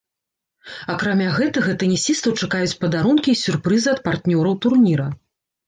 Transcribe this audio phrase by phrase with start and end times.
[0.93, 5.09] Акрамя гэтага, тэнісістаў чакаюць падарункі і сюрпрызы ад партнёраў турніра.